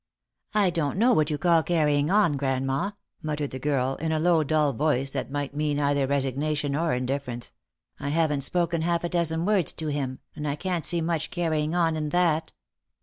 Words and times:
"I 0.55 0.71
dor.'t 0.71 0.97
know 0.97 1.13
what 1.13 1.29
you 1.29 1.37
call 1.37 1.61
carrying 1.61 2.09
on, 2.09 2.35
grandma," 2.35 2.89
mut 3.21 3.37
tered 3.37 3.51
the 3.51 3.59
girl, 3.59 3.97
in 3.97 4.11
a 4.11 4.19
low 4.19 4.43
dull 4.43 4.73
voice 4.73 5.11
that 5.11 5.29
might 5.29 5.53
mean 5.55 5.79
either 5.79 6.07
resig 6.07 6.35
nation 6.37 6.75
or 6.75 6.95
indifference;" 6.95 7.53
I 7.99 8.09
haven't 8.09 8.41
spoke 8.41 8.73
half 8.73 9.03
a 9.03 9.09
dozen 9.09 9.45
words 9.45 9.71
to 9.73 9.89
him, 9.89 10.17
and 10.35 10.47
I 10.47 10.55
can't 10.55 10.85
see 10.85 11.01
much 11.01 11.29
carrying 11.29 11.75
on 11.75 11.95
in 11.95 12.09
that." 12.09 12.51